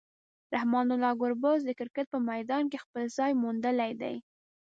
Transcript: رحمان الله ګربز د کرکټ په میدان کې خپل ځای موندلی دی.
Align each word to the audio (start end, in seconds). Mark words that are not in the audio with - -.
رحمان 0.55 0.85
الله 0.95 1.11
ګربز 1.21 1.59
د 1.65 1.69
کرکټ 1.79 2.05
په 2.13 2.19
میدان 2.29 2.63
کې 2.71 2.77
خپل 2.83 3.03
ځای 3.17 3.31
موندلی 3.43 3.91
دی. 4.01 4.15